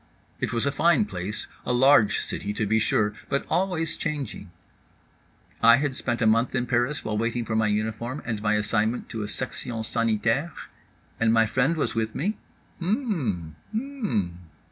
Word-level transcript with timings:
It 0.39 0.51
was 0.51 0.65
a 0.65 0.71
fine 0.71 1.05
place, 1.05 1.45
a 1.63 1.71
large 1.73 2.17
city 2.21 2.53
to 2.53 2.65
be 2.65 2.79
sure. 2.79 3.13
But 3.29 3.45
always 3.51 3.95
changing. 3.95 4.49
I 5.61 5.75
had 5.75 5.95
spent 5.95 6.23
a 6.23 6.25
month 6.25 6.55
in 6.55 6.65
Paris 6.65 7.05
while 7.05 7.19
waiting 7.19 7.45
for 7.45 7.55
my 7.55 7.67
uniform 7.67 8.23
and 8.25 8.41
my 8.41 8.55
assignment 8.55 9.09
to 9.09 9.21
a 9.21 9.27
section 9.27 9.83
sanitaire? 9.83 10.53
And 11.19 11.31
my 11.31 11.45
friend 11.45 11.77
was 11.77 11.93
with 11.93 12.15
me? 12.15 12.39
H 12.81 12.87
mmm 12.87 13.51
mm. 13.75 14.31